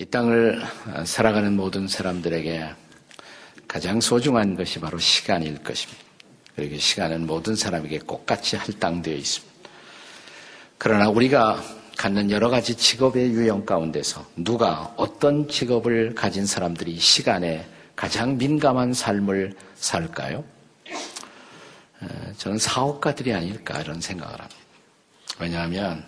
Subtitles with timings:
[0.00, 0.62] 이 땅을
[1.04, 2.70] 살아가는 모든 사람들에게
[3.66, 6.00] 가장 소중한 것이 바로 시간일 것입니다.
[6.54, 9.52] 그리고 시간은 모든 사람에게 똑같이 할당되어 있습니다.
[10.78, 11.60] 그러나 우리가
[11.96, 19.56] 갖는 여러 가지 직업의 유형 가운데서 누가 어떤 직업을 가진 사람들이 시간에 가장 민감한 삶을
[19.74, 20.44] 살까요?
[22.36, 24.56] 저는 사업가들이 아닐까 이런 생각을 합니다.
[25.40, 26.04] 왜냐하면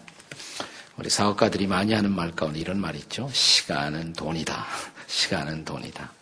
[1.01, 3.27] 우리 사업가들이 많이 하는 말 가운데 이런 말이 있죠.
[3.33, 4.67] 시간은 돈이다.
[5.09, 6.13] 시간은 돈이다.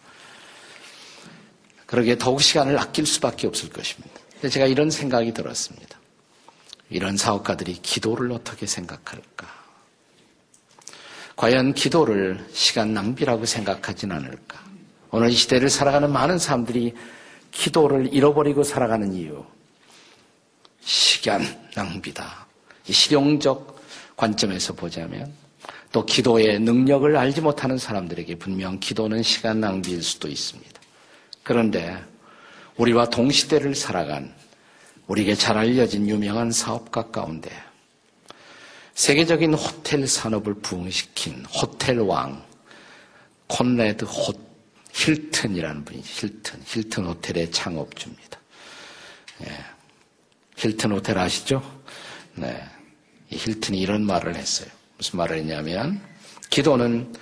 [1.87, 4.21] 그러기에 더욱 시간을 아낄 수밖에 없을 것입니다.
[4.49, 5.99] 제가 이런 생각이 들었습니다.
[6.91, 9.53] 이런 사업가들이 기도를 어떻게 생각할까?
[11.35, 14.63] 과연 기도를 시간 낭비라고 생각하진 않을까?
[15.11, 16.95] 오늘 이 시대를 살아가는 많은 사람들이
[17.51, 19.45] 기도를 잃어버리고 살아가는 이유.
[20.83, 21.43] 시간
[21.75, 22.47] 낭비다.
[22.89, 23.78] 실용적
[24.19, 25.33] 관점에서 보자면
[25.93, 30.81] 또 기도의 능력을 알지 못하는 사람들에게 분명 기도는 시간 낭비일 수도 있습니다.
[31.43, 31.97] 그런데
[32.77, 34.35] 우리와 동시대를 살아간
[35.07, 37.51] 우리에게 잘 알려진 유명한 사업가 가운데
[38.95, 42.45] 세계적인 호텔 산업을 부흥시킨 호텔 왕
[43.47, 44.33] 콘레드 호
[44.93, 48.39] 힐튼이라는 분이 힐튼 힐튼 호텔의 창업주입니다.
[49.47, 49.65] 예.
[50.57, 51.63] 힐튼 호텔 아시죠?
[52.35, 52.61] 네.
[53.31, 54.69] 힐튼이 이런 말을 했어요.
[54.97, 56.01] 무슨 말을 했냐면
[56.51, 57.15] 기도는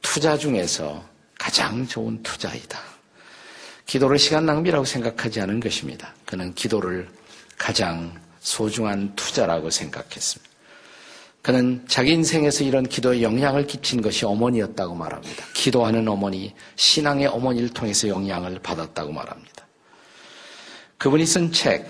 [0.00, 1.04] 투자 중에서
[1.38, 2.78] 가장 좋은 투자이다.
[3.86, 6.14] 기도를 시간 낭비라고 생각하지 않은 것입니다.
[6.24, 7.08] 그는 기도를
[7.58, 10.52] 가장 소중한 투자라고 생각했습니다.
[11.42, 15.44] 그는 자기 인생에서 이런 기도에 영향을 끼친 것이 어머니였다고 말합니다.
[15.54, 19.66] 기도하는 어머니, 신앙의 어머니를 통해서 영향을 받았다고 말합니다.
[20.98, 21.88] 그분이 쓴 책,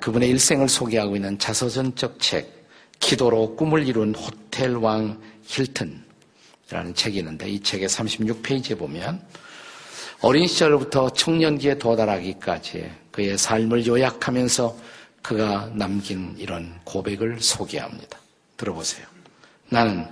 [0.00, 2.61] 그분의 일생을 소개하고 있는 자서전적 책,
[3.02, 9.20] 기도로 꿈을 이룬 호텔 왕 힐튼이라는 책이 있는데 이 책의 36페이지에 보면
[10.22, 14.76] 어린 시절부터 청년기에 도달하기까지 그의 삶을 요약하면서
[15.20, 18.18] 그가 남긴 이런 고백을 소개합니다.
[18.56, 19.04] 들어보세요.
[19.68, 20.06] 나는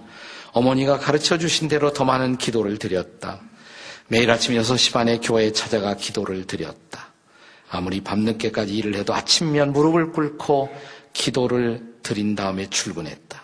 [0.53, 3.41] 어머니가 가르쳐 주신 대로 더 많은 기도를 드렸다.
[4.09, 7.09] 매일 아침 6시 반에 교회에 찾아가 기도를 드렸다.
[7.71, 10.69] 아무리 밤늦게까지 일을 해도 아침면 무릎을 꿇고
[11.13, 13.41] 기도를 드린 다음에 출근했다.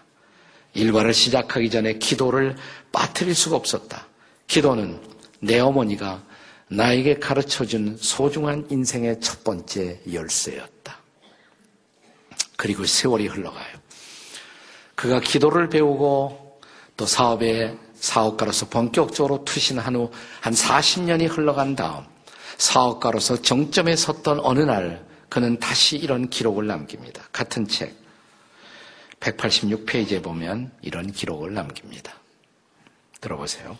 [0.74, 2.56] 일과를 시작하기 전에 기도를
[2.92, 4.06] 빠뜨릴 수가 없었다.
[4.46, 5.00] 기도는
[5.40, 6.22] 내 어머니가
[6.68, 10.98] 나에게 가르쳐 준 소중한 인생의 첫 번째 열쇠였다.
[12.56, 13.76] 그리고 세월이 흘러가요.
[14.94, 16.60] 그가 기도를 배우고
[16.96, 20.10] 또 사업에 사업가로서 본격적으로 투신한 후
[20.46, 22.04] 한 40년이 흘러간 다음
[22.58, 27.24] 사업가로서 정점에 섰던 어느 날 그는 다시 이런 기록을 남깁니다.
[27.32, 27.92] 같은 책
[29.20, 32.14] 186페이지에 보면 이런 기록을 남깁니다.
[33.20, 33.76] 들어보세요.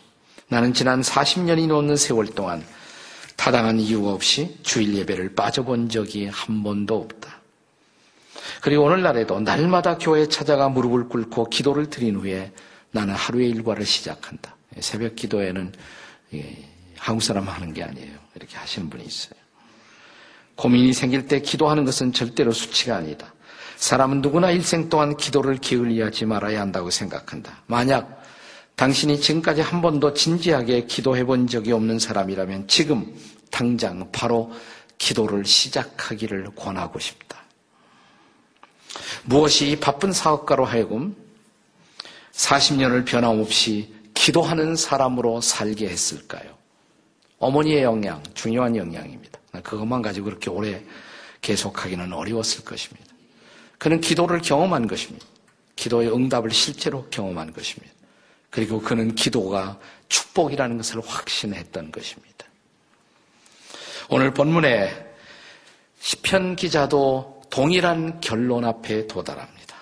[0.49, 2.65] 나는 지난 40년이 넘는 세월 동안
[3.35, 7.37] 타당한 이유 없이 주일 예배를 빠져본 적이 한 번도 없다.
[8.61, 12.51] 그리고 오늘날에도 날마다 교회에 찾아가 무릎을 꿇고 기도를 드린 후에
[12.91, 14.55] 나는 하루의 일과를 시작한다.
[14.79, 15.73] 새벽 기도에는
[16.97, 18.17] 한국 사람 하는 게 아니에요.
[18.35, 19.39] 이렇게 하시는 분이 있어요.
[20.55, 23.33] 고민이 생길 때 기도하는 것은 절대로 수치가 아니다.
[23.77, 27.61] 사람은 누구나 일생 동안 기도를 게을리하지 말아야 한다고 생각한다.
[27.67, 28.23] 만약
[28.75, 33.15] 당신이 지금까지 한 번도 진지하게 기도해 본 적이 없는 사람이라면 지금
[33.49, 34.51] 당장 바로
[34.97, 37.43] 기도를 시작하기를 권하고 싶다.
[39.25, 41.15] 무엇이 바쁜 사업가로 하여금
[42.33, 46.57] 40년을 변함없이 기도하는 사람으로 살게 했을까요?
[47.39, 49.39] 어머니의 영향, 중요한 영향입니다.
[49.63, 50.83] 그것만 가지고 그렇게 오래
[51.41, 53.16] 계속하기는 어려웠을 것입니다.
[53.77, 55.25] 그는 기도를 경험한 것입니다.
[55.75, 57.93] 기도의 응답을 실제로 경험한 것입니다.
[58.49, 59.79] 그리고 그는 기도가
[60.09, 62.45] 축복이라는 것을 확신했던 것입니다.
[64.09, 65.05] 오늘 본문에
[65.99, 69.75] 시편 기자도 동일한 결론 앞에 도달합니다.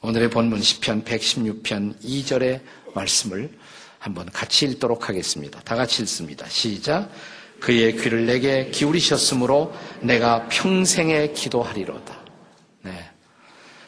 [0.00, 2.60] 오늘의 본문 시편 116편 2절의
[2.94, 3.50] 말씀을
[3.98, 5.60] 한번 같이 읽도록 하겠습니다.
[5.60, 6.46] 다 같이 읽습니다.
[6.48, 7.10] 시작.
[7.58, 12.23] 그의 귀를 내게 기울이셨으므로 내가 평생에 기도하리로다.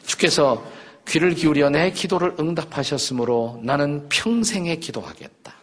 [0.07, 0.11] 네.
[0.11, 0.63] 주께서
[1.07, 5.55] 귀를 기울여 내 기도를 응답하셨으므로 나는 평생에 기도하겠다.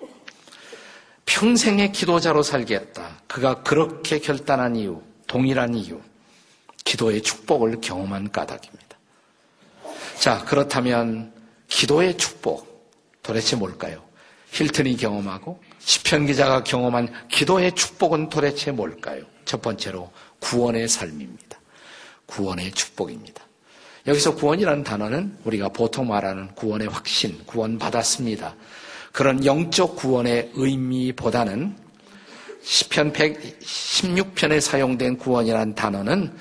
[1.27, 3.23] 평생의 기도자로 살겠다.
[3.27, 6.01] 그가 그렇게 결단한 이유, 동일한 이유,
[6.85, 8.99] 기도의 축복을 경험한 까닭입니다.
[10.21, 11.33] 자, 그렇다면
[11.69, 12.93] 기도의 축복
[13.23, 14.03] 도대체 뭘까요?
[14.53, 19.25] 힐튼이 경험하고 시편 기자가 경험한 기도의 축복은 도대체 뭘까요?
[19.45, 21.59] 첫 번째로 구원의 삶입니다.
[22.27, 23.43] 구원의 축복입니다.
[24.07, 28.55] 여기서 구원이라는 단어는 우리가 보통 말하는 구원의 확신, 구원 받았습니다.
[29.13, 31.75] 그런 영적 구원의 의미보다는
[32.63, 36.33] 시편 116편에 사용된 구원이라는 단어는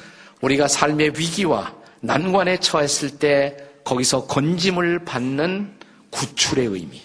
[0.41, 5.73] 우리가 삶의 위기와 난관에 처했을 때 거기서 건짐을 받는
[6.09, 7.01] 구출의 의미.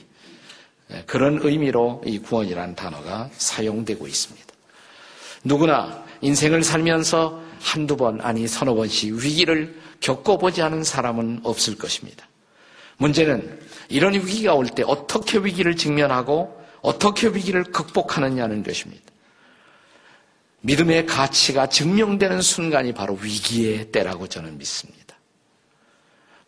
[0.90, 4.46] 예, 그런 의미로 이 구원이라는 단어가 사용되고 있습니다.
[5.44, 12.26] 누구나 인생을 살면서 한두 번, 아니 서너 번씩 위기를 겪어보지 않은 사람은 없을 것입니다.
[12.98, 19.04] 문제는 이런 위기가 올 때 어떻게 위기를 직면하고 어떻게 위기를 극복하느냐는 것입니다.
[20.60, 25.16] 믿음의 가치가 증명되는 순간이 바로 위기의 때라고 저는 믿습니다.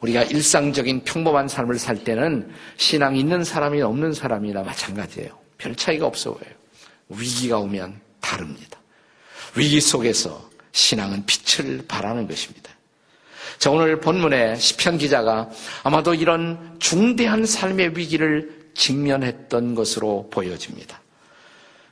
[0.00, 5.38] 우리가 일상적인 평범한 삶을 살 때는 신앙 있는 사람이 없는 사람이나 마찬가지예요.
[5.58, 6.54] 별 차이가 없어 보여요.
[7.08, 8.78] 위기가 오면 다릅니다.
[9.54, 12.70] 위기 속에서 신앙은 빛을 발하는 것입니다.
[13.58, 15.48] 자, 오늘 본문에 시편 기자가
[15.82, 21.00] 아마도 이런 중대한 삶의 위기를 직면했던 것으로 보여집니다.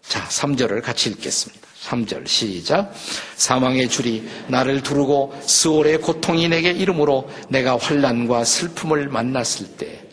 [0.02, 1.66] 자, 3절을 같이 읽겠습니다.
[1.84, 2.92] 3절 시작.
[3.36, 10.08] 사망의 줄이 나를 두르고 스올의 고통이 내게 이름으로 내가 환란과 슬픔을 만났을 때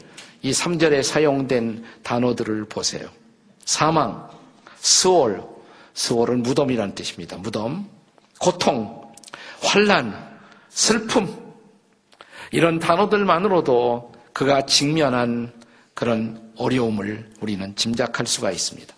[0.46, 3.10] 이 3절에 사용된 단어들을 보세요.
[3.66, 4.30] 사망,
[4.78, 5.44] 스올,
[5.96, 7.36] 스올은 무덤이라는 뜻입니다.
[7.38, 7.90] 무덤,
[8.40, 9.12] 고통,
[9.64, 10.35] 환란,
[10.76, 11.34] 슬픔
[12.52, 15.54] 이런 단어들만으로도 그가 직면한
[15.94, 18.94] 그런 어려움을 우리는 짐작할 수가 있습니다.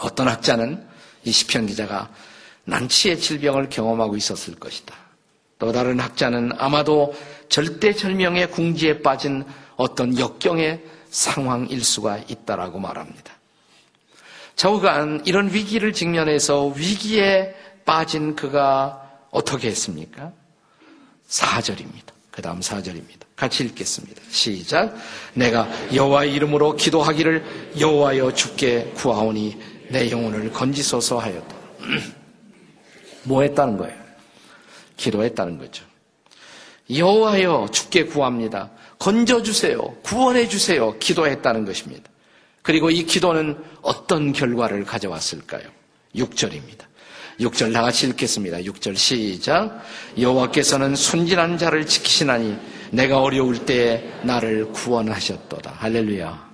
[0.00, 0.84] 어떤 학자는
[1.22, 2.10] 이 시편 기자가
[2.64, 4.96] 난치의 질병을 경험하고 있었을 것이다.
[5.60, 7.14] 또 다른 학자는 아마도
[7.48, 9.44] 절대절명의 궁지에 빠진
[9.76, 13.32] 어떤 역경의 상황일 수가 있다라고 말합니다.
[14.56, 17.54] 저우간 이런 위기를 직면해서 위기에
[17.84, 19.00] 빠진 그가
[19.30, 20.32] 어떻게 했습니까?
[21.28, 22.12] 4절입니다.
[22.30, 23.24] 그 다음 4절입니다.
[23.36, 24.22] 같이 읽겠습니다.
[24.30, 24.94] 시작.
[25.34, 29.56] 내가 여호와의 이름으로 기도하기를 여호와여 주께 구하오니
[29.90, 31.56] 내 영혼을 건지소서 하였다.
[33.24, 33.96] 뭐 했다는 거예요?
[34.96, 35.84] 기도했다는 거죠.
[36.94, 38.70] 여호와여 주께 구합니다.
[38.98, 39.78] 건져 주세요.
[40.02, 40.98] 구원해 주세요.
[40.98, 42.10] 기도했다는 것입니다.
[42.62, 45.68] 그리고 이 기도는 어떤 결과를 가져왔을까요?
[46.16, 46.84] 6절입니다.
[47.40, 48.58] 6절 다 같이 읽겠습니다.
[48.58, 49.82] 6절 시작.
[50.18, 52.56] 여호와께서는 순진한 자를 지키시나니
[52.90, 55.72] 내가 어려울 때에 나를 구원하셨도다.
[55.78, 56.50] 할렐루야.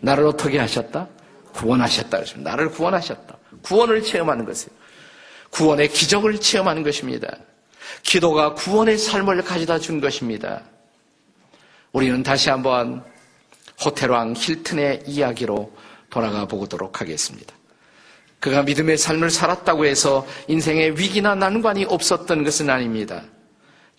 [0.00, 1.08] 나를 어떻게 하셨다?
[1.54, 2.20] 구원하셨다.
[2.36, 3.36] 나를 구원하셨다.
[3.62, 4.70] 구원을 체험하는 것이에요.
[5.50, 7.28] 구원의 기적을 체험하는 것입니다.
[8.02, 10.62] 기도가 구원의 삶을 가져다 준 것입니다.
[11.92, 13.02] 우리는 다시 한번
[13.84, 15.72] 호텔왕 힐튼의 이야기로
[16.08, 17.54] 돌아가 보도록 하겠습니다.
[18.40, 23.22] 그가 믿음의 삶을 살았다고 해서 인생의 위기나 난관이 없었던 것은 아닙니다.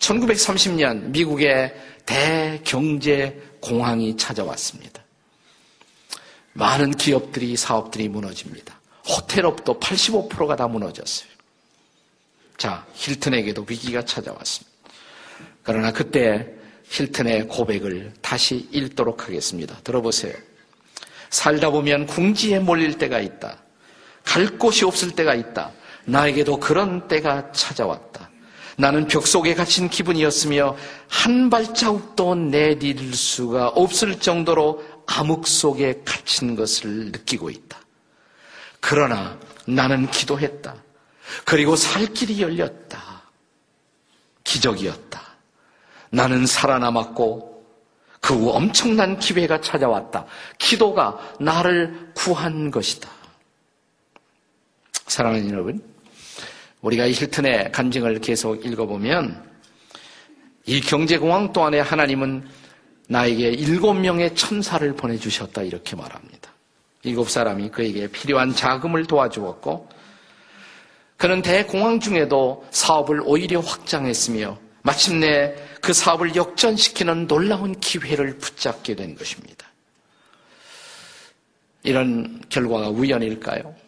[0.00, 1.74] 1930년 미국의
[2.04, 5.00] 대경제 공황이 찾아왔습니다.
[6.54, 8.78] 많은 기업들이 사업들이 무너집니다.
[9.08, 11.30] 호텔업도 85%가 다 무너졌어요.
[12.56, 14.72] 자, 힐튼에게도 위기가 찾아왔습니다.
[15.62, 16.52] 그러나 그때
[16.84, 19.78] 힐튼의 고백을 다시 읽도록 하겠습니다.
[19.84, 20.34] 들어보세요.
[21.30, 23.61] 살다 보면 궁지에 몰릴 때가 있다.
[24.24, 25.70] 갈 곳이 없을 때가 있다.
[26.04, 28.30] 나에게도 그런 때가 찾아왔다.
[28.76, 30.76] 나는 벽 속에 갇힌 기분이었으며
[31.08, 37.78] 한 발자국도 내딜 수가 없을 정도로 암흑 속에 갇힌 것을 느끼고 있다.
[38.80, 40.74] 그러나 나는 기도했다.
[41.44, 43.22] 그리고 살 길이 열렸다.
[44.44, 45.20] 기적이었다.
[46.10, 47.52] 나는 살아남았고
[48.22, 50.24] 그 후 엄청난 기회가 찾아왔다.
[50.56, 53.10] 기도가 나를 구한 것이다.
[55.06, 55.82] 사랑하는 여러분,
[56.80, 59.50] 우리가 이 힐튼의 간증을 계속 읽어보면
[60.66, 62.48] 이 경제공황 동안에 하나님은
[63.08, 66.50] 나에게 일곱 명의 천사를 보내주셨다 이렇게 말합니다.
[67.02, 69.88] 일곱 사람이 그에게 필요한 자금을 도와주었고
[71.16, 79.66] 그는 대공황 중에도 사업을 오히려 확장했으며 마침내 그 사업을 역전시키는 놀라운 기회를 붙잡게 된 것입니다.
[81.84, 83.81] 이런 결과가 우연일까요?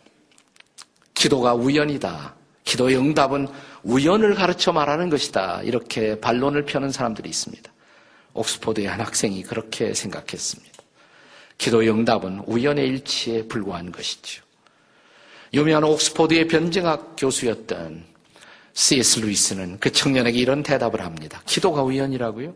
[1.15, 2.35] 기도가 우연이다.
[2.65, 3.49] 기도의 응답은
[3.83, 5.63] 우연을 가르쳐 말하는 것이다.
[5.63, 7.73] 이렇게 반론을 펴는 사람들이 있습니다.
[8.33, 10.75] 옥스포드의 한 학생이 그렇게 생각했습니다.
[11.59, 14.43] 기도의 응답은 우연의 일치에 불과한 것이죠.
[15.53, 18.05] 유명한 옥스포드의 변증학 교수였던
[18.73, 19.21] C.S.
[19.21, 21.43] 루이스는 그 청년에게 이런 대답을 합니다.
[21.47, 22.55] 기도가 우연이라고요?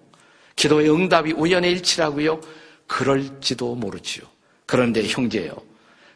[0.57, 2.41] 기도의 응답이 우연의 일치라고요?
[2.88, 4.25] 그럴지도 모르지요.
[4.67, 5.55] 그런데 형제요,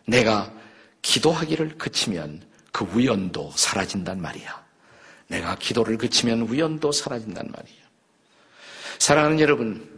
[0.07, 0.53] 내가
[1.03, 2.41] 기도하기를 그치면
[2.71, 4.63] 그 우연도 사라진단 말이야.
[5.29, 7.83] 내가 기도를 그치면 우연도 사라진단 말이야.
[8.99, 9.89] 사랑하는 여러분,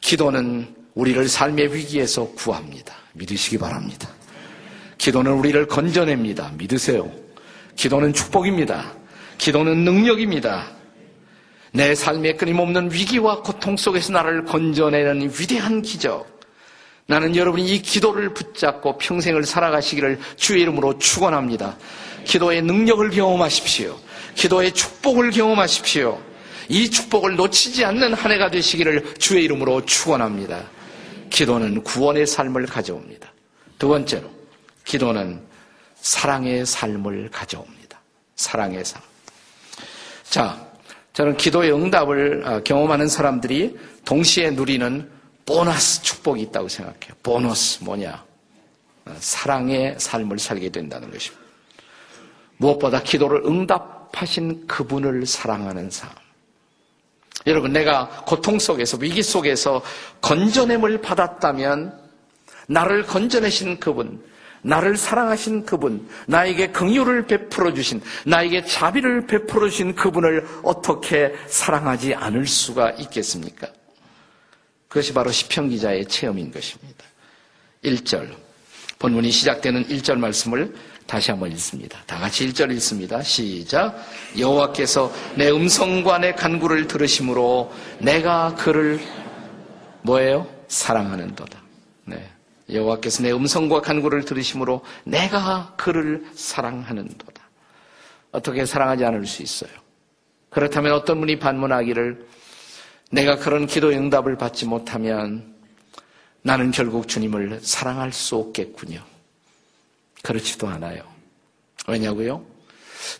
[0.00, 2.94] 기도는 우리를 삶의 위기에서 구합니다.
[3.14, 4.08] 믿으시기 바랍니다.
[4.98, 6.52] 기도는 우리를 건져냅니다.
[6.56, 7.10] 믿으세요.
[7.76, 8.92] 기도는 축복입니다.
[9.38, 10.70] 기도는 능력입니다.
[11.72, 16.33] 내 삶에 끊임없는 위기와 고통 속에서 나를 건져내는 위대한 기적.
[17.06, 21.76] 나는 여러분이 이 기도를 붙잡고 평생을 살아가시기를 주의 이름으로 축원합니다.
[22.24, 23.98] 기도의 능력을 경험하십시오.
[24.34, 26.20] 기도의 축복을 경험하십시오.
[26.68, 30.64] 이 축복을 놓치지 않는 한 해가 되시기를 주의 이름으로 축원합니다.
[31.28, 33.32] 기도는 구원의 삶을 가져옵니다.
[33.78, 34.30] 두 번째로
[34.84, 35.42] 기도는
[35.96, 38.00] 사랑의 삶을 가져옵니다.
[38.36, 39.02] 사랑의 삶.
[40.24, 40.66] 자,
[41.12, 45.10] 저는 기도의 응답을 아, 경험하는 사람들이 동시에 누리는
[45.46, 47.14] 보너스 축복이 있다고 생각해요.
[47.22, 48.24] 보너스 뭐냐?
[49.04, 51.44] 아, 사랑의 삶을 살게 된다는 것입니다.
[52.56, 56.10] 무엇보다 기도를 응답하신 그분을 사랑하는 삶.
[57.46, 59.82] 여러분, 내가 고통 속에서, 위기 속에서
[60.22, 62.00] 건져냄을 받았다면,
[62.68, 64.24] 나를 건져내신 그분,
[64.62, 72.46] 나를 사랑하신 그분, 나에게 긍휼을 베풀어 주신, 나에게 자비를 베풀어 주신 그분을 어떻게 사랑하지 않을
[72.46, 73.68] 수가 있겠습니까?
[74.94, 77.04] 그것이 바로 시편 기자의 체험인 것입니다.
[77.82, 78.32] 1절.
[79.00, 80.72] 본문이 시작되는 1절 말씀을
[81.08, 81.98] 다시 한번 읽습니다.
[82.06, 83.20] 다 같이 1절 읽습니다.
[83.20, 83.98] 시작.
[84.38, 89.00] 여호와께서 내 음성과 내 간구를 들으심으로 내가 그를
[90.02, 90.46] 뭐예요?
[90.68, 91.60] 사랑하는도다.
[92.04, 92.30] 네.
[92.72, 97.42] 여호와께서 내 음성과 간구를 들으심으로 내가 그를 사랑하는도다.
[98.30, 99.72] 어떻게 사랑하지 않을 수 있어요?
[100.50, 102.43] 그렇다면 어떤 분이 반문하기를
[103.10, 105.54] 내가 그런 기도 응답을 받지 못하면
[106.42, 109.02] 나는 결국 주님을 사랑할 수 없겠군요.
[110.22, 111.02] 그렇지도 않아요.
[111.86, 112.44] 왜냐고요?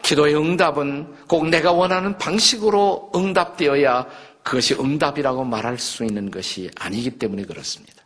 [0.03, 4.07] 기도의 응답은 꼭 내가 원하는 방식으로 응답되어야
[4.43, 8.03] 그것이 응답이라고 말할 수 있는 것이 아니기 때문에 그렇습니다.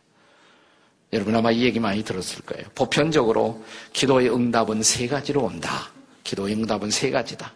[1.11, 2.67] 여러분 아마 이 얘기 많이 들었을 거예요.
[2.75, 5.89] 보편적으로 기도의 응답은 세 가지로 온다.
[6.23, 7.51] 기도의 응답은 세 가지다.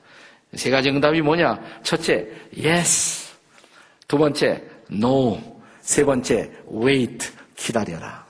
[0.55, 1.59] 세 가지 응답이 뭐냐?
[1.83, 2.27] 첫째,
[2.57, 3.22] yes.
[4.07, 5.61] 두 번째, no.
[5.81, 7.29] 세 번째, wait.
[7.55, 8.25] 기다려라.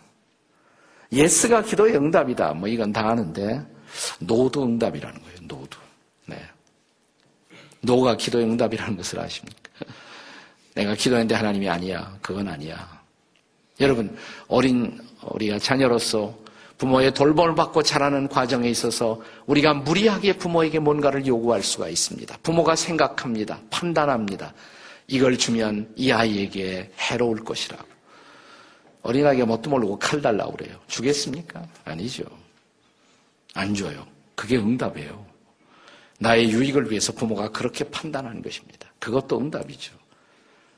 [1.12, 2.54] yes가 기도의 응답이다.
[2.54, 3.62] 뭐 이건 다 아는데
[4.20, 5.38] no도 응답이라는 거예요.
[5.44, 5.78] no도.
[6.26, 6.38] 네.
[7.82, 9.60] no가 기도의 응답이라는 것을 아십니까?
[10.76, 12.18] 내가 기도했는데 하나님이 아니야.
[12.22, 13.02] 그건 아니야.
[13.80, 14.16] 여러분
[14.48, 16.36] 어린 우리가 자녀로서
[16.78, 22.38] 부모의 돌봄을 받고 자라는 과정에 있어서 우리가 무리하게 부모에게 뭔가를 요구할 수가 있습니다.
[22.44, 23.60] 부모가 생각합니다.
[23.70, 24.54] 판단합니다.
[25.08, 27.88] 이걸 주면 이 아이에게 해로울 것이라고.
[29.02, 30.80] 어린아이가 뭣도 모르고 칼 달라고 그래요.
[30.88, 31.68] 주겠습니까?
[31.84, 32.24] 아니죠.
[33.54, 34.08] 안 줘요.
[34.36, 35.26] 그게 응답이에요.
[36.20, 38.92] 나의 유익을 위해서 부모가 그렇게 판단하는 것입니다.
[39.00, 39.94] 그것도 응답이죠.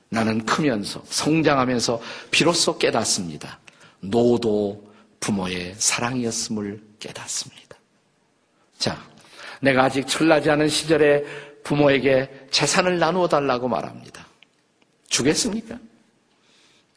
[0.10, 2.02] 나는 크면서 성장하면서
[2.32, 3.60] 비로소 깨닫습니다.
[4.00, 7.78] 노도 부모의 사랑이었음을 깨닫습니다.
[8.78, 9.02] 자,
[9.62, 11.24] 내가 아직 철나지 않은 시절에
[11.66, 14.26] 부모에게 재산을 나누어 달라고 말합니다.
[15.10, 15.78] 주겠습니까?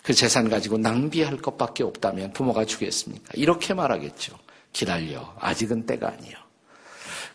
[0.05, 3.33] 그 재산 가지고 낭비할 것밖에 없다면 부모가 주겠습니까?
[3.35, 4.39] 이렇게 말하겠죠.
[4.73, 5.35] 기다려.
[5.41, 6.37] 아직은 때가 아니요.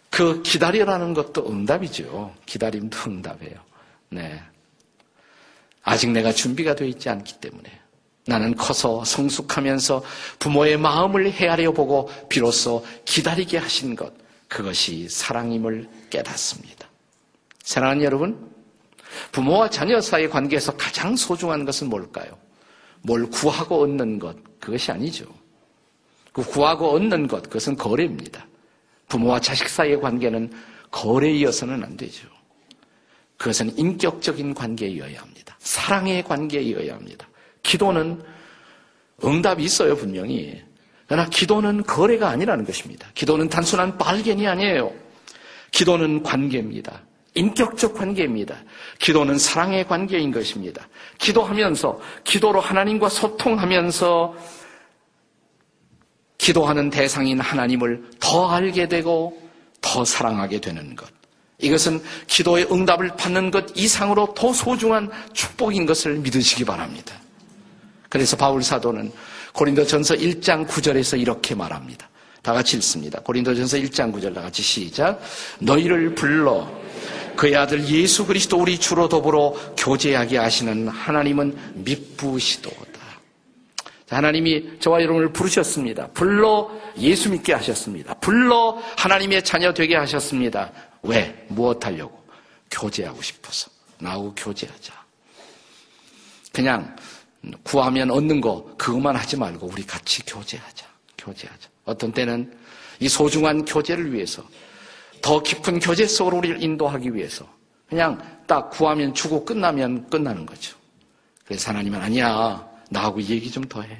[0.09, 2.33] 그 기다려라는 것도 응답이죠.
[2.45, 3.55] 기다림도 응답이에요.
[4.09, 4.41] 네.
[5.81, 7.63] 아직 내가 준비가 되어 있지 않기 때문에
[8.25, 10.03] 나는 커서 성숙하면서
[10.37, 14.13] 부모의 마음을 헤아려 보고 비로소 기다리게 하신 것,
[14.47, 16.82] 그것이 사랑임을 깨닫습니다.
[17.63, 18.51] 사랑하는 여러분,
[19.32, 22.38] 부모와 자녀 사이의 관계에서 가장 소중한 것은 뭘까요?
[23.01, 25.25] 뭘 구하고 얻는 것, 그것이 아니죠.
[26.32, 28.46] 그 구하고 얻는 것, 그것은 거래입니다.
[29.08, 30.51] 부모와 자식 사이의 관계는
[30.91, 32.27] 거래이어서는 안 되죠.
[33.38, 35.55] 그것은 인격적인 관계이어야 합니다.
[35.60, 37.27] 사랑의 관계이어야 합니다.
[37.62, 38.22] 기도는
[39.24, 40.62] 응답이 있어요, 분명히.
[41.08, 43.08] 그러나 기도는 거래가 아니라는 것입니다.
[43.13, 44.93] 기도는 단순한 발견이 아니에요.
[45.72, 47.01] 기도는 관계입니다.
[47.35, 48.55] 인격적 관계입니다.
[48.99, 50.87] 기도는 사랑의 관계인 것입니다.
[51.17, 54.35] 기도하면서, 기도로 하나님과 소통하면서
[56.37, 59.41] 기도하는 대상인 하나님을 더 알게 되고
[59.81, 61.07] 더 사랑하게 되는 것.
[61.59, 67.15] 이것은 기도의 응답을 받는 것 이상으로 더 소중한 축복인 것을 믿으시기 바랍니다.
[68.09, 69.11] 그래서 바울 사도는
[69.53, 72.09] 고린도 전서 1장 9절에서 이렇게 말합니다.
[72.41, 73.21] 다 같이 읽습니다.
[73.21, 75.21] 고린도 전서 1장 9절 다 같이 시작.
[75.59, 76.69] 너희를 불러
[77.35, 82.93] 그의 아들 예수 그리스도 우리 주로 더불어 교제하게 하시는 하나님은 미쁘시도다.
[84.09, 86.07] 하나님이 저와 여러분을 부르셨습니다.
[86.13, 88.13] 불러 예수 믿게 하셨습니다.
[88.15, 90.71] 불러 하나님의 자녀 되게 하셨습니다.
[91.01, 91.45] 왜?
[91.49, 92.23] 무엇 하려고?
[92.69, 93.69] 교제하고 싶어서.
[93.99, 94.93] 나하고 교제하자.
[96.51, 96.95] 그냥
[97.63, 100.85] 구하면 얻는 거 그것만 하지 말고 우리 같이 교제하자.
[101.17, 101.69] 교제하자.
[101.85, 102.55] 어떤 때는
[102.99, 104.43] 이 소중한 교제를 위해서
[105.24, 107.48] 더 깊은 교제 속으로 우리를 인도하기 위해서
[107.88, 110.75] 그냥 딱 구하면 주고 끝나면 끝나는 거죠.
[111.46, 112.68] 그래서 하나님은 아니야.
[112.89, 113.98] 나하고 얘기 좀 더 해.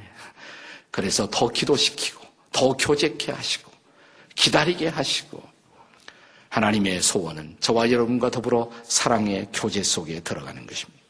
[0.92, 3.72] 그래서 더 기도시키고 더 교제케 하시고
[4.36, 5.42] 기다리게 하시고
[6.50, 11.02] 하나님의 소원은 저와 여러분과 더불어 사랑의 교제 속에 들어가는 것입니다.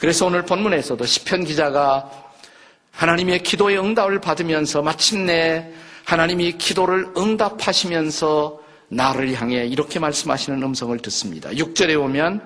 [0.00, 2.10] 그래서 오늘 본문에서도 시편 기자가
[2.92, 5.70] 하나님의 기도의 응답을 받으면서 마침내
[6.06, 8.59] 하나님이 기도를 응답하시면서
[8.90, 11.50] 나를 향해 이렇게 말씀하시는 음성을 듣습니다.
[11.50, 12.42] 6절에 보면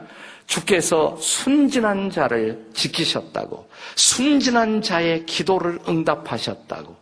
[0.46, 6.96] 주께서 순진한 자를 지키셨다고 순진한 자의 기도를 응답하셨다고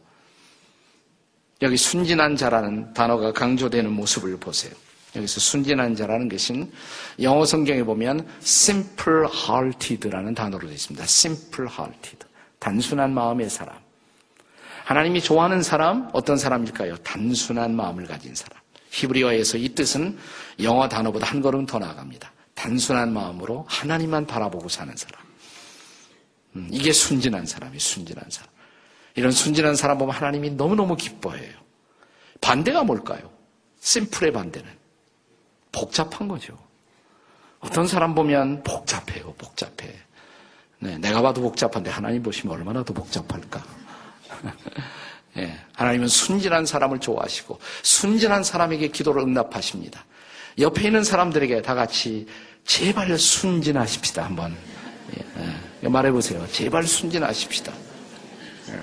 [1.62, 4.72] 여기 순진한 자라는 단어가 강조되는 모습을 보세요.
[5.14, 6.70] 여기서 순진한 자라는 것은
[7.20, 11.04] 영어 성경에 보면 simple hearted라는 단어로 되어 있습니다.
[11.04, 12.18] simple hearted.
[12.58, 13.76] 단순한 마음의 사람.
[14.84, 16.96] 하나님이 좋아하는 사람, 어떤 사람일까요?
[16.98, 18.61] 단순한 마음을 가진 사람.
[18.92, 20.18] 히브리어에서 이 뜻은
[20.60, 22.30] 영어 단어보다 한 걸음 더 나아갑니다.
[22.54, 25.20] 단순한 마음으로 하나님만 바라보고 사는 사람.
[26.56, 28.52] 음, 이게 순진한 사람이 순진한 사람.
[29.14, 31.58] 이런 순진한 사람 보면 하나님이 너무너무 기뻐해요.
[32.40, 33.30] 반대가 뭘까요?
[33.80, 34.70] 심플의 반대는
[35.72, 36.56] 복잡한 거죠.
[37.60, 39.94] 어떤 사람 보면 복잡해요, 복잡해.
[40.80, 43.64] 네, 내가 봐도 복잡한데 하나님 보시면 얼마나 더 복잡할까?
[45.34, 50.04] 네, 하나님은 순진한 사람을 좋아하시고 순진한 사람에게 기도를 응답하십니다.
[50.58, 52.26] 옆에 있는 사람들에게 다 같이
[52.64, 54.54] 제발 순진하십시다 한번
[55.16, 55.48] 예,
[55.82, 56.46] 예, 말해보세요.
[56.52, 57.72] 제발 순진하십시다.
[58.70, 58.80] 예.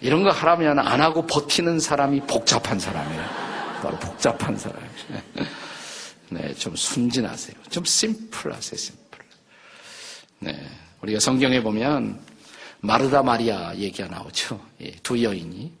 [0.00, 3.24] 이런 거 하라면 안 하고 버티는 사람이 복잡한 사람이에요.
[3.82, 4.78] 바로 복잡한 사람.
[6.30, 7.56] 네, 좀 순진하세요.
[7.70, 9.18] 좀 심플하세요, 심플.
[10.40, 10.68] 네,
[11.02, 12.18] 우리가 성경에 보면
[12.84, 14.60] 마르다 마리아 얘기가 나오죠.
[15.02, 15.72] 두 여인이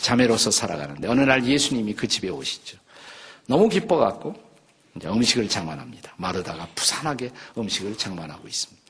[0.00, 2.78] 자매로서 살아가는데 어느 날 예수님이 그 집에 오시죠.
[3.46, 4.34] 너무 기뻐갖고
[5.04, 6.14] 음식을 장만합니다.
[6.16, 8.82] 마르다가 부산하게 음식을 장만하고 있습니다.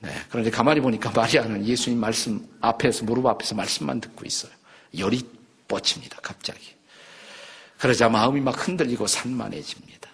[0.00, 4.52] 네, 그런데 가만히 보니까 마리아는 예수님 말씀 앞에서 무릎 앞에서 말씀만 듣고 있어요.
[4.96, 5.28] 열이
[5.66, 6.18] 뻗칩니다.
[6.22, 6.74] 갑자기.
[7.78, 10.08] 그러자 마음이 막 흔들리고 산만해집니다.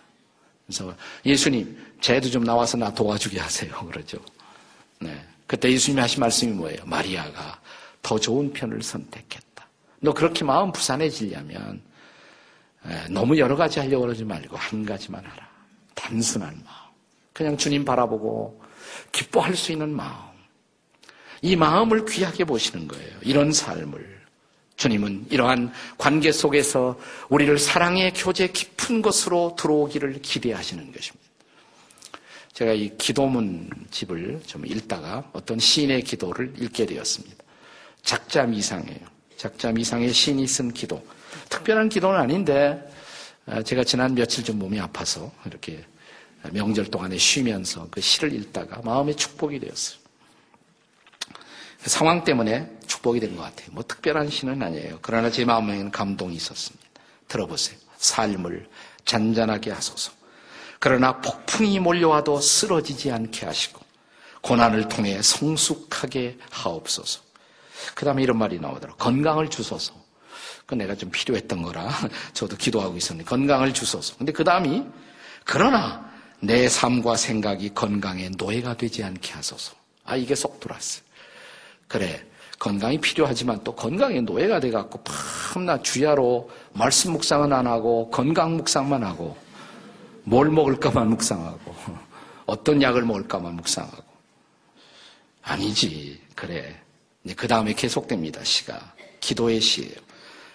[0.66, 3.74] 그래서 예수님, 쟤도 좀 나와서 나 도와주게 하세요.
[3.86, 4.18] 그러죠.
[5.00, 5.24] 네.
[5.46, 6.84] 그때 예수님이 하신 말씀이 뭐예요?
[6.84, 7.60] 마리아가
[8.02, 9.66] 더 좋은 편을 선택했다.
[10.00, 11.82] 너 그렇게 마음 부산해지려면
[13.10, 15.48] 너무 여러 가지 하려고 그러지 말고 한 가지만 하라.
[15.94, 16.88] 단순한 마음.
[17.32, 18.62] 그냥 주님 바라보고
[19.12, 20.28] 기뻐할 수 있는 마음.
[21.42, 23.18] 이 마음을 귀하게 보시는 거예요.
[23.22, 24.18] 이런 삶을.
[24.76, 31.17] 주님은 이러한 관계 속에서 우리를 사랑의 교제 깊은 것으로 들어오기를 기대하시는 것입니다.
[32.58, 37.36] 제가 이 기도문 집을 좀 읽다가 어떤 시인의 기도를 읽게 되었습니다.
[38.02, 38.98] 작자 미상이에요.
[39.36, 41.06] 작자 미상의 시인이 쓴 기도.
[41.50, 42.82] 특별한 기도는 아닌데
[43.46, 45.84] 아, 제가 지난 며칠 좀 몸이 아파서 이렇게
[46.52, 50.00] 명절 동안에 쉬면서 그 시를 읽다가 마음의 축복이 되었어요.
[51.84, 53.68] 그 상황 때문에 축복이 된 것 같아요.
[53.70, 54.98] 뭐 특별한 시는 아니에요.
[55.00, 56.84] 그러나 제 마음에는 감동이 있었습니다.
[57.28, 57.78] 들어보세요.
[57.98, 58.68] 삶을
[59.04, 60.17] 잔잔하게 하소서.
[60.78, 63.80] 그러나 폭풍이 몰려와도 쓰러지지 않게 하시고
[64.42, 67.20] 고난을 통해 성숙하게 하옵소서.
[67.94, 68.96] 그 다음에 이런 말이 나오더라고요.
[68.96, 69.94] 건강을 주소서.
[70.66, 71.90] 그 내가 좀 필요했던 거라
[72.34, 74.16] 저도 기도하고 있었는데 건강을 주소서.
[74.16, 74.84] 근데 그 다음이
[75.44, 76.08] 그러나
[76.40, 79.74] 내 삶과 생각이 건강에 노예가 되지 않게 하소서.
[80.04, 81.02] 아 이게 쏙 들어왔어요.
[81.88, 82.24] 그래
[82.58, 89.36] 건강이 필요하지만 또 건강에 노예가 돼갖고 밤낮 주야로 말씀 묵상은 안 하고 건강 묵상만 하고
[90.28, 91.74] 뭘 먹을까만 묵상하고
[92.44, 94.04] 어떤 약을 먹을까만 묵상하고
[95.42, 96.78] 아니지 그래
[97.36, 99.94] 그 다음에 계속됩니다 시가 기도의 시예요.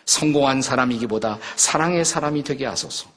[0.05, 3.07] 성공한 사람이기보다 사랑의 사람이 되게 하소서.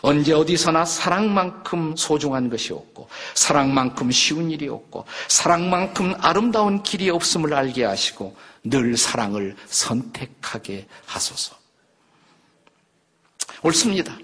[0.00, 7.84] 언제 어디서나 사랑만큼 소중한 것이 없고, 사랑만큼 쉬운 일이 없고, 사랑만큼 아름다운 길이 없음을 알게
[7.84, 11.56] 하시고, 늘 사랑을 선택하게 하소서.
[13.62, 14.16] 옳습니다.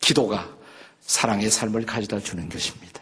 [0.00, 0.55] 기도가
[1.06, 3.00] 사랑의 삶을 가져다 주는 것입니다.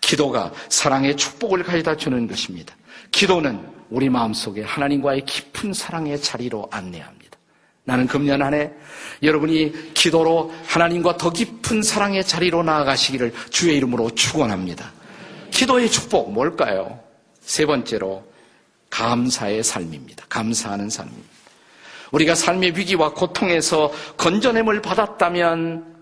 [0.00, 2.74] 기도가 사랑의 축복을 가져다 주는 것입니다.
[3.10, 7.38] 기도는 우리 마음속에 하나님과의 깊은 사랑의 자리로 안내합니다.
[7.84, 8.72] 나는 금년 안에
[9.22, 14.92] 여러분이 기도로 하나님과 더 깊은 사랑의 자리로 나아가시기를 주의 이름으로 축원합니다.
[15.50, 16.98] 기도의 축복 뭘까요?
[17.40, 18.24] 세 번째로
[18.90, 20.24] 감사의 삶입니다.
[20.28, 21.28] 감사하는 삶입니다.
[22.10, 25.95] 우리가 삶의 위기와 고통에서 건전함을 받았다면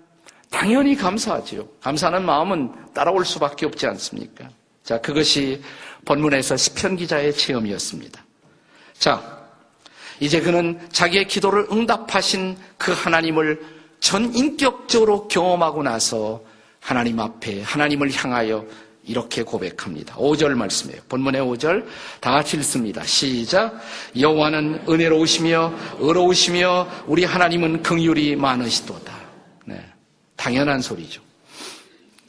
[0.55, 1.67] 당연히 감사하지요.
[1.81, 4.49] 감사하는 마음은 따라올 수밖에 없지 않습니까?
[4.85, 5.61] 자, 그것이
[6.05, 8.25] 본문에서 시편 기자의 체험이었습니다.
[8.97, 9.43] 자,
[10.21, 13.61] 이제 그는 자기의 기도를 응답하신 그 하나님을
[13.99, 16.41] 전 인격적으로 경험하고 나서
[16.79, 18.65] 하나님 앞에 하나님을 향하여
[19.05, 20.15] 이렇게 고백합니다.
[20.15, 21.03] 5절 말씀이에요.
[21.09, 21.85] 본문의 5절
[22.21, 23.03] 다 같이 읽습니다.
[23.03, 23.81] 시작.
[24.17, 29.24] 여호와는 은혜로우시며 의로우시며 우리 하나님은 긍휼이 많으시도다.
[30.37, 30.43] 네.
[30.43, 31.23] 당연한 소리죠.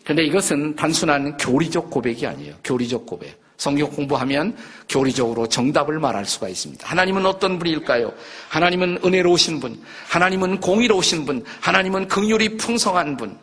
[0.04, 2.56] 근데 이것은 단순한 교리적 고백이 아니에요.
[2.64, 3.44] 교리적 고백.
[3.58, 4.56] 성경 공부하면
[4.90, 6.88] 교리적으로 정답을 말할 수가 있습니다.
[6.88, 8.14] 하나님은 어떤 분일까요?
[8.50, 13.38] 하나님은 은혜로우신 분, 하나님은 공의로우신 분, 하나님은 긍휼이 풍성한 분.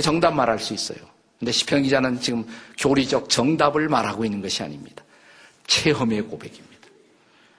[0.00, 0.98] 정답 말할 수 있어요.
[1.38, 2.46] 근데 시편 기자는 지금
[2.78, 5.04] 교리적 정답을 말하고 있는 것이 아닙니다.
[5.66, 6.64] 체험의 고백입니다.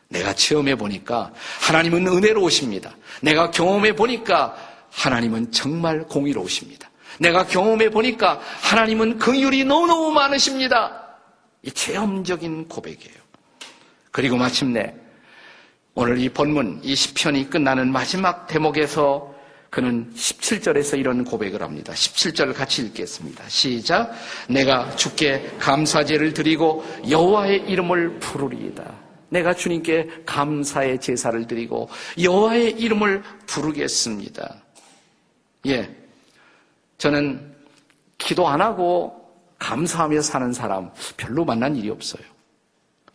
[0.07, 1.31] 내가 체험해 보니까
[1.61, 2.95] 하나님은 은혜로우십니다.
[3.21, 4.55] 내가 경험해 보니까
[4.95, 6.89] 하나님은 정말 공의로우십니다.
[7.19, 11.03] 내가 경험해 보니까 하나님은 긍휼이 너무너무 많으십니다.
[11.61, 13.15] 이 체험적인 고백이에요.
[14.11, 14.93] 그리고 마침내
[15.93, 19.33] 오늘 이 본문, 이 시편이 끝나는 마지막 대목에서
[19.69, 21.91] 그는 17절에서 이런 고백을 합니다.
[21.93, 23.43] 17절 같이 읽겠습니다.
[23.49, 24.13] 시작.
[24.47, 28.93] 내가 주께 감사제를 드리고 여호와의 이름을 부르리이다.
[29.29, 31.89] 내가 주님께 감사의 제사를 드리고
[32.21, 34.64] 여호와의 이름을 부르겠습니다.
[35.65, 35.95] 예.
[36.97, 37.55] 저는
[38.17, 39.25] 기도 안 하고
[39.59, 42.23] 감사하며 사는 사람 별로 만난 일이 없어요.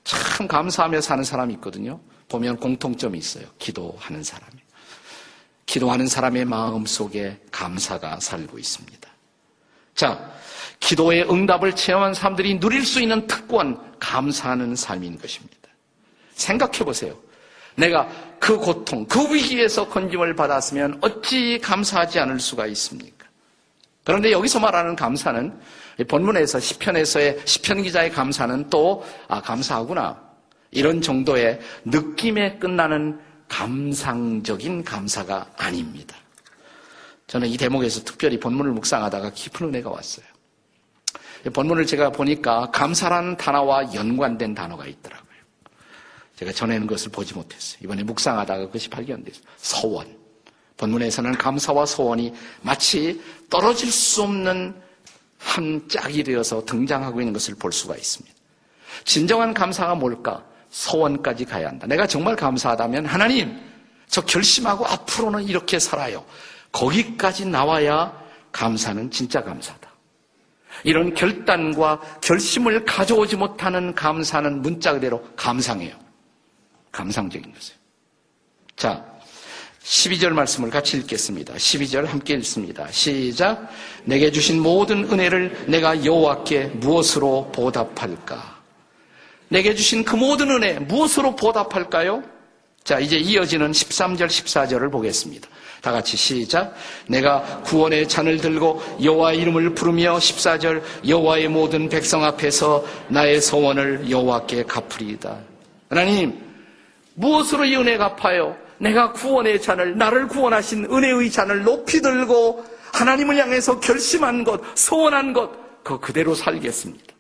[0.04, 2.00] 참 감사하며 사는 사람이 있거든요.
[2.28, 3.46] 보면 공통점이 있어요.
[3.58, 4.54] 기도하는 사람이.
[5.66, 9.08] 기도하는 사람의 마음 속에 감사가 살고 있습니다.
[9.94, 10.32] 자,
[10.80, 15.68] 기도의 응답을 체험한 사람들이 누릴 수 있는 특권, 감사하는 삶인 것입니다.
[16.34, 17.16] 생각해 보세요.
[17.76, 18.08] 내가
[18.50, 23.28] 그 고통, 그 위기에서 건짐을 받았으면 어찌 감사하지 않을 수가 있습니까?
[24.02, 25.56] 그런데 여기서 말하는 감사는
[26.08, 30.20] 본문에서 시편에서의 시편 기자의 감사는 또 아, 감사하구나
[30.72, 36.16] 이런 정도의 느낌에 끝나는 감상적인 감사가 아닙니다.
[37.28, 40.26] 저는 이 대목에서 특별히 본문을 묵상하다가 깊은 은혜가 왔어요.
[41.52, 45.19] 본문을 제가 보니까 감사라는 단어와 연관된 단어가 있더라고요.
[46.40, 47.80] 제가 전에는 그것을 보지 못했어요.
[47.84, 49.42] 이번에 묵상하다가 그것이 발견됐어요.
[49.58, 50.06] 서원.
[50.78, 54.74] 본문에서는 감사와 소원이 마치 떨어질 수 없는
[55.36, 58.34] 한 짝이 되어서 등장하고 있는 것을 볼 수가 있습니다.
[59.04, 60.42] 진정한 감사가 뭘까?
[60.70, 61.86] 소원까지 가야 한다.
[61.86, 63.60] 내가 정말 감사하다면 하나님,
[64.08, 66.24] 저 결심하고 앞으로는 이렇게 살아요.
[66.72, 68.18] 거기까지 나와야
[68.50, 69.90] 감사는 진짜 감사다.
[70.84, 76.09] 이런 결단과 결심을 가져오지 못하는 감사는 문자 그대로 감상해요.
[76.92, 77.78] 감상적인 것이에요.
[78.76, 79.04] 자,
[79.82, 81.54] 12절 말씀을 같이 읽겠습니다.
[81.54, 82.86] 12절 함께 읽습니다.
[82.90, 83.68] 시작.
[84.04, 88.60] 내게 주신 모든 은혜를 내가 여호와께 무엇으로 보답할까?
[89.48, 92.22] 내게 주신 그 모든 은혜 무엇으로 보답할까요?
[92.84, 95.48] 자, 이제 이어지는 13절, 14절을 보겠습니다.
[95.82, 96.74] 다 같이 시작.
[97.08, 104.64] 내가 구원의 잔을 들고 여호와의 이름을 부르며 14절 여호와의 모든 백성 앞에서 나의 소원을 여호와께
[104.64, 105.38] 갚으리이다.
[105.88, 106.49] 하나님,
[107.20, 108.56] 무엇으로 이 은혜 갚아요?
[108.78, 115.84] 내가 구원의 잔을 나를 구원하신 은혜의 잔을 높이 들고 하나님을 향해서 결심한 것, 소원한 것,
[115.84, 117.14] 그 그대로 살겠습니다.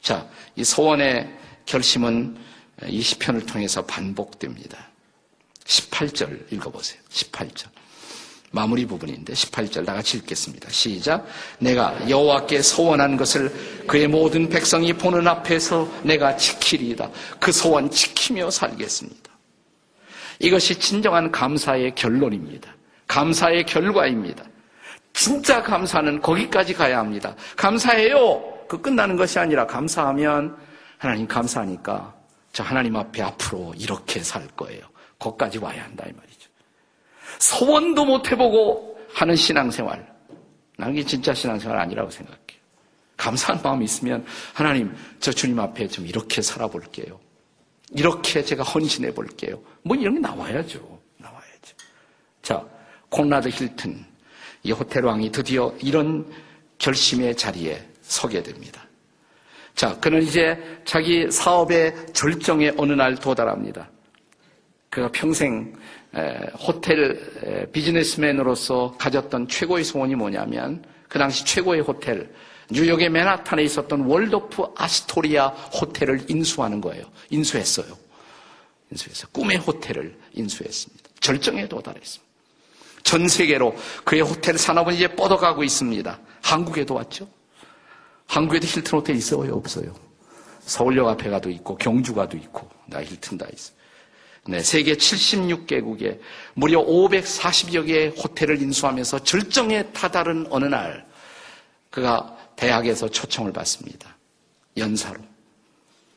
[0.00, 2.36] 자, 이 소원의 결심은
[2.86, 4.90] 이 시편을 통해서 반복됩니다.
[5.64, 7.00] 18절 읽어보세요.
[7.08, 7.73] 18절.
[8.54, 10.70] 마무리 부분인데 18절 다 같이 읽겠습니다.
[10.70, 11.26] 시작.
[11.58, 13.52] 내가 여호와께 소원한 것을
[13.86, 17.10] 그의 모든 백성이 보는 앞에서 내가 지키리이다.
[17.40, 19.30] 그 소원 지키며 살겠습니다.
[20.38, 22.72] 이것이 진정한 감사의 결론입니다.
[23.08, 24.44] 감사의 결과입니다.
[25.12, 27.34] 진짜 감사는 거기까지 가야 합니다.
[27.56, 28.66] 감사해요.
[28.68, 30.56] 그 끝나는 것이 아니라 감사하면
[30.98, 32.14] 하나님 감사하니까
[32.52, 34.82] 저 하나님 앞에 앞으로 이렇게 살 거예요.
[35.18, 36.33] 거기까지 와야 한다 이 말이죠.
[37.38, 40.14] 소원도 못 해보고 하는 신앙생활.
[40.76, 42.44] 나는 게 진짜 신앙생활 아니라고 생각해요.
[43.16, 47.18] 감사한 마음이 있으면 하나님 저 주님 앞에 좀 이렇게 살아볼게요.
[47.92, 49.60] 이렇게 제가 헌신해 볼게요.
[49.82, 51.00] 뭐 이런 게 나와야죠.
[51.18, 51.76] 나와야죠.
[52.42, 52.64] 자,
[53.08, 54.04] 콘라드 힐튼,
[54.62, 56.26] 이 호텔 왕이 드디어 이런
[56.78, 58.84] 결심의 자리에 서게 됩니다.
[59.74, 63.88] 자, 그는 이제 자기 사업의 절정에 어느 날 도달합니다.
[64.90, 65.74] 그가 평생
[66.58, 72.32] 호텔 비즈니스맨으로서 가졌던 최고의 소원이 뭐냐면 그 당시 최고의 호텔
[72.70, 77.04] 뉴욕의 맨하탄에 있었던 월드오프 아스토리아 호텔을 인수하는 거예요.
[77.30, 77.86] 인수했어요.
[78.90, 81.10] 인수해서 꿈의 호텔을 인수했습니다.
[81.20, 82.24] 절정에 도달했습니다.
[83.02, 83.74] 전 세계로
[84.04, 86.18] 그의 호텔 산업은 이제 뻗어가고 있습니다.
[86.42, 87.28] 한국에도 왔죠.
[88.26, 89.54] 한국에도 힐튼 호텔 있어요?
[89.54, 89.94] 없어요?
[90.60, 93.72] 서울역 앞에 가도 있고, 경주가도 있고, 나 힐튼 다 있어.
[94.46, 96.20] 네, 세계 76개국에
[96.52, 101.06] 무려 540여 개의 호텔을 인수하면서 절정에 다다른 어느 날,
[101.90, 104.14] 그가 대학에서 초청을 받습니다.
[104.76, 105.18] 연사로.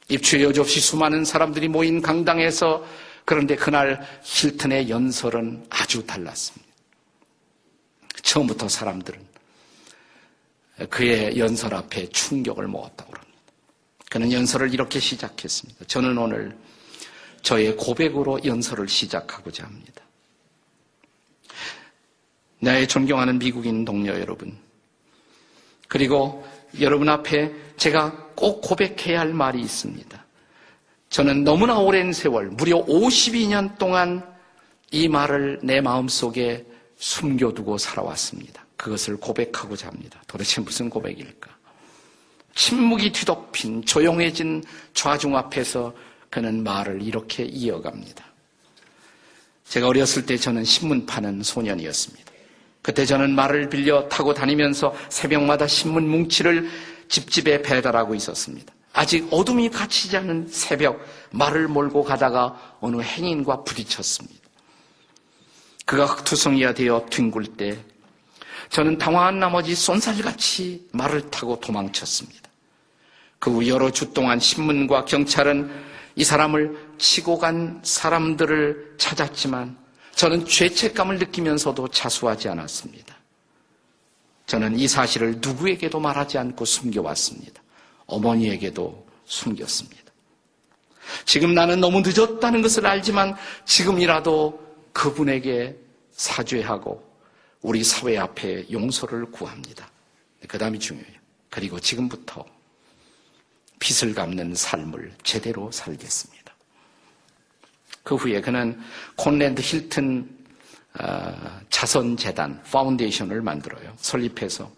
[0.09, 2.85] 입추에 여지없이 수많은 사람들이 모인 강당에서
[3.23, 6.67] 그런데 그날 힐튼의 연설은 아주 달랐습니다.
[8.23, 9.19] 처음부터 사람들은
[10.89, 13.37] 그의 연설 앞에 충격을 먹었다고 합니다.
[14.09, 15.85] 그는 연설을 이렇게 시작했습니다.
[15.85, 16.57] 저는 오늘
[17.47, 20.01] 저의 고백으로 연설을 시작하고자 합니다.
[22.59, 24.57] 나의 존경하는 미국인 동료 여러분,
[25.87, 26.45] 그리고
[26.81, 30.25] 여러분 앞에 제가 꼭 고백해야 할 말이 있습니다.
[31.09, 34.29] 저는 너무나 오랜 세월, 무려 52년 동안
[34.91, 36.65] 이 말을 내 마음속에
[36.97, 38.65] 숨겨두고 살아왔습니다.
[38.75, 40.21] 그것을 고백하고자 합니다.
[40.27, 41.49] 도대체 무슨 고백일까?
[42.55, 45.93] 침묵이 뒤덮인 조용해진 좌중 앞에서
[46.29, 48.25] 그는 말을 이렇게 이어갑니다.
[49.65, 52.31] 제가 어렸을 때 저는 신문 파는 소년이었습니다.
[52.81, 56.69] 그때 저는 말을 빌려 타고 다니면서 새벽마다 신문 뭉치를
[57.09, 58.73] 집집에 배달하고 있었습니다.
[58.93, 64.47] 아직 어둠이 갇히지 않은 새벽 말을 몰고 가다가 어느 행인과 부딪혔습니다.
[65.85, 67.77] 그가 흑투성이가 되어 뒹굴 때
[68.69, 72.47] 저는 당황한 나머지 쏜살같이 말을 타고 도망쳤습니다.
[73.39, 75.86] 그 후 여러 주 동안 신문과 경찰은
[76.17, 79.77] 이 사람을 치고 간 사람들을 찾았지만
[80.15, 83.15] 저는 죄책감을 느끼면서도 자수하지 않았습니다.
[84.47, 87.61] 저는 이 사실을 누구에게도 말하지 않고 숨겨왔습니다.
[88.07, 90.11] 어머니에게도 숨겼습니다.
[91.25, 94.59] 지금 나는 너무 늦었다는 것을 알지만 지금이라도
[94.93, 95.77] 그분에게
[96.13, 97.07] 사죄하고
[97.61, 99.91] 우리 사회 앞에 용서를 구합니다.
[100.47, 101.17] 그 다음이 중요해요.
[101.51, 102.43] 그리고 지금부터
[103.79, 106.37] 빚을 갚는 삶을 제대로 살겠습니다.
[108.03, 108.79] 그 후에 그는
[109.15, 110.29] 콘래드 힐튼
[110.99, 113.93] 어, 자선재단 foundation을 만들어요.
[113.97, 114.71] 설립해서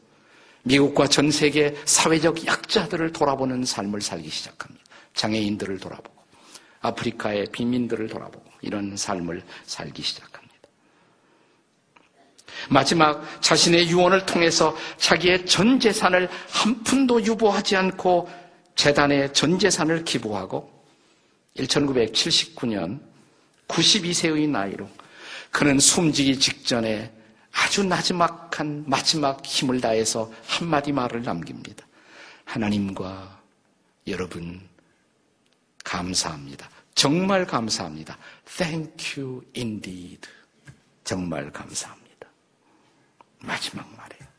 [0.63, 4.83] 미국과 전 세계 사회적 약자들을 돌아보는 삶을 살기 시작합니다.
[5.13, 6.19] 장애인들을 돌아보고
[6.81, 10.39] 아프리카의 빈민들을 돌아보고 이런 삶을 살기 시작합니다.
[12.69, 18.29] 마지막 자신의 유언을 통해서 자기의 전 재산을 한 푼도 유보하지 않고
[18.79, 20.71] 재단에 전 재산을 기부하고
[21.57, 23.01] 1979년
[23.67, 24.89] 92세의 나이로
[25.51, 27.11] 그는 숨지기 직전에
[27.51, 31.85] 아주 나지막한 마지막 힘을 다해서 한마디 말을 남깁니다.
[32.45, 33.41] 하나님과
[34.07, 34.61] 여러분,
[35.83, 36.69] 감사합니다.
[36.95, 38.17] 정말 감사합니다.
[38.45, 40.21] Thank you indeed.
[41.03, 42.27] 정말 감사합니다.
[43.41, 44.29] 마지막 말이에요.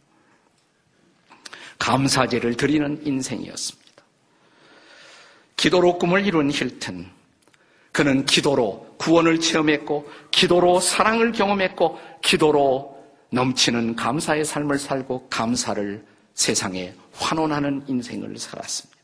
[1.79, 3.80] 감사제를 드리는 인생이었습니다.
[5.61, 7.07] 기도로 꿈을 이룬 힐튼.
[7.93, 12.99] 그는 기도로 구원을 체험했고, 기도로 사랑을 경험했고, 기도로
[13.31, 18.99] 넘치는 감사의 삶을 살고 감사를 세상에 환원하는 인생을 살았습니다.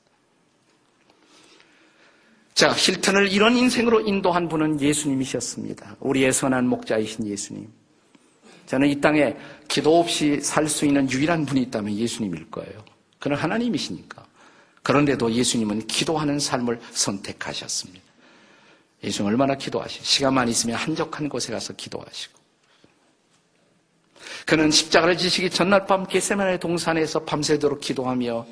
[2.55, 5.97] 자, 힐튼을 이런 인생으로 인도한 분은 예수님이셨습니다.
[6.01, 7.69] 우리의 선한 목자이신 예수님.
[8.65, 9.37] 저는 이 땅에
[9.69, 12.83] 기도 없이 살 수 있는 유일한 분이 있다면 예수님일 거예요.
[13.19, 14.26] 그는 하나님이시니까.
[14.87, 18.05] 그런데도 예수님은 기도하는 삶을 선택하셨습니다.
[19.03, 22.39] 예수님 얼마나 기도하시 시간만 있으면 한적한 곳에 가서 기도하시고
[24.47, 28.47] 그는 십자가를 지시기 전날 밤 게세만의 동산에서 밤새도록 기도하며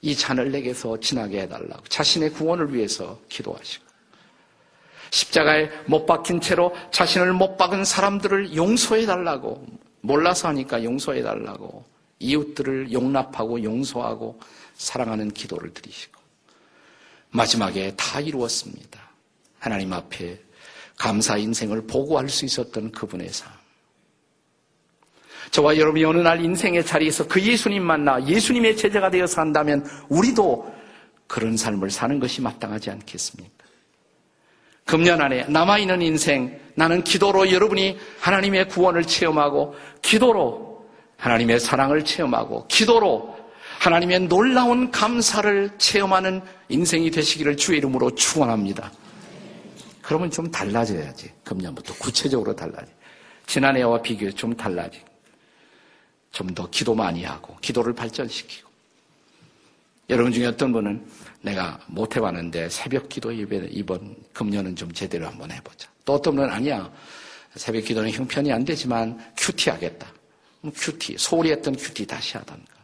[0.00, 3.84] 이 잔을 내게서 지나게 해달라고 자신의 구원을 위해서 기도하시고
[5.10, 9.66] 십자가에 못 박힌 채로 자신을 못 박은 사람들을 용서해달라고
[10.00, 11.84] 몰라서 하니까 용서해달라고
[12.20, 14.40] 이웃들을 용납하고 용서하고
[14.78, 16.18] 사랑하는 기도를 드리시고
[17.30, 18.98] 마지막에 다 이루었습니다.
[19.58, 20.40] 하나님 앞에
[20.96, 23.52] 감사 인생을 보고할 수 있었던 그분의 삶.
[25.50, 30.74] 저와 여러분이 어느 날 인생의 자리에서 그 예수님 만나 예수님의 제자가 되어서 한다면 우리도
[31.26, 33.66] 그런 삶을 사는 것이 마땅하지 않겠습니까?
[34.84, 40.88] 금년 안에 남아있는 인생, 나는 기도로 여러분이 하나님의 구원을 체험하고, 기도로
[41.18, 43.36] 하나님의 사랑을 체험하고, 기도로
[43.78, 48.90] 하나님의 놀라운 감사를 체험하는 인생이 되시기를 주의 이름으로 축원합니다.
[50.02, 51.30] 그러면 좀 달라져야지.
[51.44, 52.90] 금년부터 구체적으로 달라지.
[53.46, 55.02] 지난해와 비교해 좀 달라지.
[56.32, 58.68] 좀 더 기도 많이 하고, 기도를 발전시키고.
[60.10, 61.06] 여러분 중에 어떤 분은
[61.42, 65.88] 내가 못 해봤는데 새벽 기도 예배 이번 금년은 좀 제대로 한번 해보자.
[66.04, 66.90] 또 어떤 분은 아니야.
[67.54, 70.06] 새벽 기도는 형편이 안 되지만 QT 하겠다.
[70.74, 72.77] QT, 소홀히 했던 QT 다시 하던가.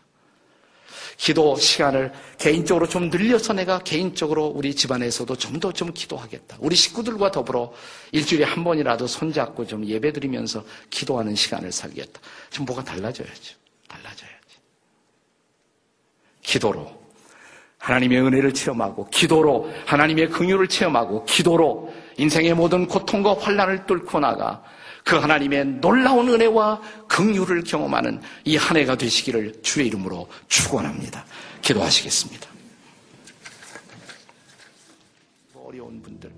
[1.16, 6.56] 기도 시간을 개인적으로 좀 늘려서 내가 개인적으로 우리 집안에서도 좀더좀 기도하겠다.
[6.60, 7.72] 우리 식구들과 더불어
[8.12, 12.20] 일주일에 한 번이라도 손잡고 좀 예배 드리면서 기도하는 시간을 살겠다.
[12.50, 13.56] 좀 뭐가 달라져야죠.
[13.88, 14.34] 달라져야지.
[16.42, 17.04] 기도로
[17.78, 24.62] 하나님의 은혜를 체험하고 기도로 하나님의 긍휼을 체험하고 기도로 인생의 모든 고통과 환란을 뚫고 나가
[25.04, 31.24] 그 하나님의 놀라운 은혜와 긍휼을 경험하는 이 한 해가 되시기를 주의 이름으로 축원합니다.
[31.60, 32.48] 기도하시겠습니다.
[35.54, 36.32] 어려운 분들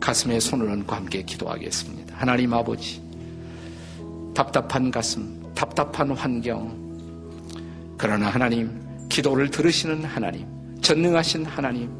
[0.00, 2.16] 가슴에 손을 얹고 함께 기도하겠습니다.
[2.16, 3.00] 하나님 아버지
[4.34, 6.76] 답답한 가슴, 답답한 환경
[7.96, 10.46] 그러나 하나님 기도를 들으시는 하나님,
[10.80, 11.90] 전능하신 하나님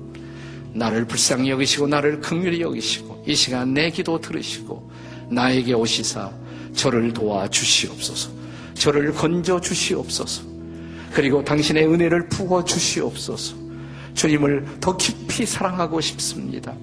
[0.72, 4.90] 나를 불쌍히 여기시고 나를 극률히 여기시고 이 시간 내 기도 들으시고
[5.30, 6.30] 나에게 오시사
[6.74, 8.30] 저를 도와 주시옵소서.
[8.74, 10.42] 저를 건져 주시옵소서.
[11.12, 13.56] 그리고 당신의 은혜를 부어 주시옵소서.
[14.14, 16.74] 주님을 더 깊이 사랑하고 싶습니다.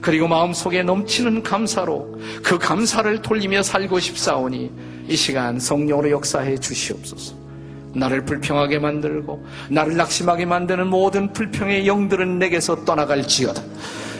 [0.00, 4.70] 그리고 마음속에 넘치는 감사로 그 감사를 돌리며 살고 싶사오니
[5.08, 7.34] 이 시간 성령으로 역사해 주시옵소서.
[7.94, 13.62] 나를 불평하게 만들고 나를 낙심하게 만드는 모든 불평의 영들은 내게서 떠나갈지어다.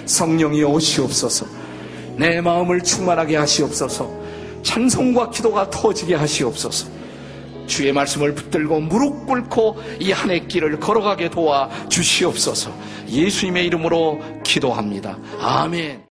[0.06, 1.46] 성령이 오시옵소서.
[2.18, 4.10] 내 마음을 충만하게 하시옵소서.
[4.62, 6.88] 찬송과 기도가 터지게 하시옵소서.
[7.66, 12.72] 주의 말씀을 붙들고 무릎 꿇고 이 한 해 길을 걸어가게 도와 주시옵소서.
[13.08, 15.18] 예수님의 이름으로 기도합니다.
[15.40, 16.07] 아멘.